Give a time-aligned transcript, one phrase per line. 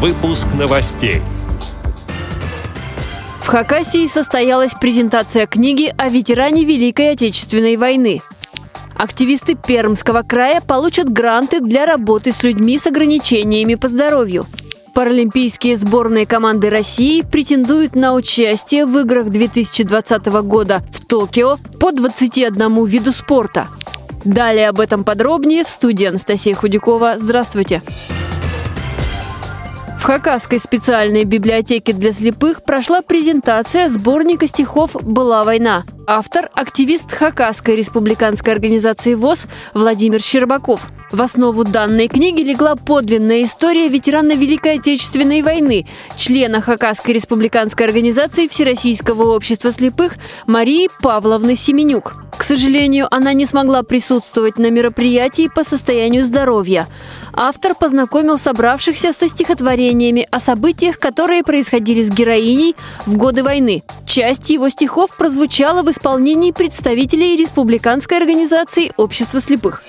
[0.00, 1.22] Выпуск новостей.
[3.40, 8.22] В Хакасии состоялась презентация книги о ветеране Великой Отечественной войны.
[8.94, 14.46] Активисты Пермского края получат гранты для работы с людьми с ограничениями по здоровью.
[14.94, 22.84] Паралимпийские сборные команды России претендуют на участие в играх 2020 года в Токио по 21
[22.84, 23.66] виду спорта.
[24.24, 27.14] Далее об этом подробнее в студии Анастасия Худякова.
[27.18, 27.82] Здравствуйте!
[28.20, 28.27] В
[30.08, 35.84] Хакасской специальной библиотеке для слепых прошла презентация сборника стихов «Была война».
[36.06, 39.44] Автор– активист Хакасской республиканской организации ВОЗ
[39.74, 40.80] Владимир Щербаков–
[41.12, 48.46] в основу данной книги легла подлинная история ветерана Великой Отечественной войны, члена Хакасской республиканской организации
[48.46, 50.16] Всероссийского общества слепых
[50.46, 52.27] Марии Павловны Семенюк.
[52.48, 56.88] Сожалению, она не смогла присутствовать на мероприятии по состоянию здоровья.
[57.34, 63.82] Автор познакомил собравшихся со стихотворениями о событиях, которые происходили с героиней в годы войны.
[64.06, 69.82] Часть его стихов прозвучала в исполнении представителей Республиканской организации общества слепых.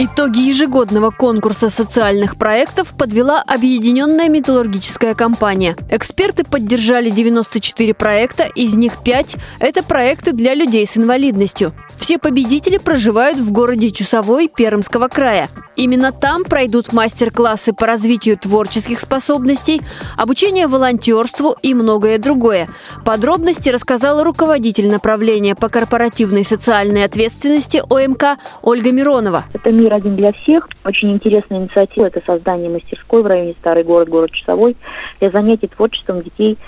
[0.00, 5.74] Итоги ежегодного конкурса социальных проектов подвела объединенная металлургическая компания.
[5.90, 11.72] Эксперты поддержали 94 проекта, из них 5– это проекты для людей с инвалидностью.
[11.98, 15.50] Все победители проживают в городе Чусовой Пермского края.
[15.78, 19.80] Именно там пройдут мастер-классы по развитию творческих способностей,
[20.16, 22.66] обучение волонтерству и многое другое.
[23.04, 29.44] Подробности рассказала руководитель направления по корпоративной социальной ответственности ОМК Ольга Миронова.
[29.52, 30.68] Это «Мир один для всех».
[30.84, 32.06] Очень интересная инициатива.
[32.06, 34.76] Это создание мастерской в районе Старый город, город Чусовой
[35.20, 36.58] для занятий творчеством детей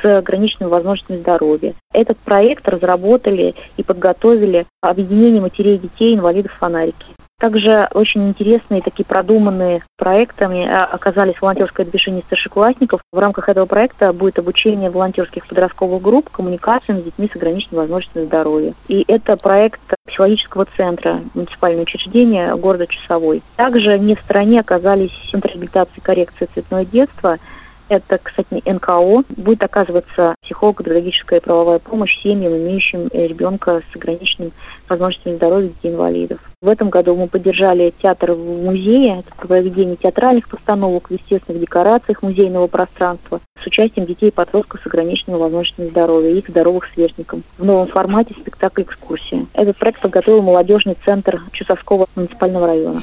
[0.00, 1.74] с ограниченными возможностями здоровья.
[1.92, 7.04] Этот проект разработали и подготовили объединение матерей детей инвалидов фонарики.
[7.40, 13.00] Также очень интересные такие продуманные проектами а, оказались волонтерское движение старшеклассников.
[13.10, 18.26] В рамках этого проекта будет обучение волонтерских подростковых групп коммуникациям с детьми с ограниченными возможностями
[18.26, 18.74] здоровья.
[18.88, 23.42] И это проект психологического центра муниципального учреждения города Часовой.
[23.56, 27.38] Также не в стороне оказались Центр реабилитации и коррекции цветное детство–
[27.90, 29.24] это, кстати, НКО.
[29.36, 34.52] Будет оказываться психолого-педагогическая и правовая помощь семьям, имеющим э, ребенка с ограниченными
[34.88, 36.38] возможностями здоровья детей-инвалидов.
[36.62, 42.22] В этом году мы поддержали театр в музее, это проведение театральных постановок в естественных декорациях
[42.22, 47.40] музейного пространства с участием детей и подростков с ограниченными возможностями здоровья и их здоровых сверстников
[47.58, 49.46] в новом формате спектакль-экскурсия.
[49.54, 53.00] Этот проект подготовил молодежный центр Чусовского муниципального района.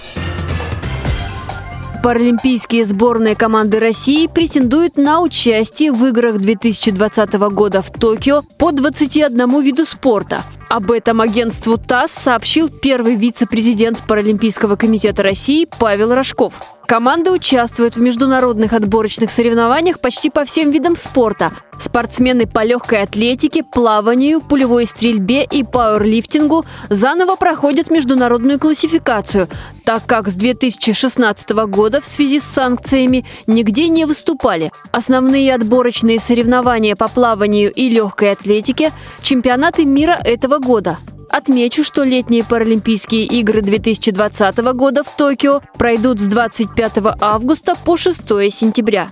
[2.03, 9.61] Паралимпийские сборные команды России претендуют на участие в играх 2020 года в Токио по 21
[9.61, 10.43] виду спорта.
[10.69, 16.53] Об этом агентству ТАСС сообщил первый вице-президент Паралимпийского комитета России Павел Рожков.
[16.87, 21.51] Команды участвуют в международных отборочных соревнованиях почти по всем видам спорта.
[21.77, 29.49] Спортсмены по легкой атлетике, плаванию, пулевой стрельбе и пауэрлифтингу заново проходят международную классификацию,
[29.83, 34.71] так как с 2016 года в связи с санкциями нигде не выступали.
[34.91, 40.99] Основные отборочные соревнования по плаванию и легкой атлетике– чемпионаты мира этого года–
[41.29, 48.21] Отмечу, что летние Паралимпийские игры 2020 года в Токио пройдут с 25 августа по 6
[48.51, 49.09] сентября.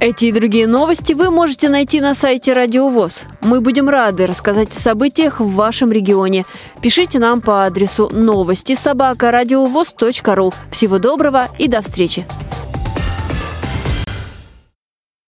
[0.00, 3.22] Эти и другие новости вы можете найти на сайте Радио ВОЗ.
[3.40, 6.44] Мы будем рады рассказать о событиях в вашем регионе.
[6.80, 9.30] Пишите нам по адресу новости собака
[10.34, 10.52] ру.
[10.72, 12.26] Всего доброго и до встречи!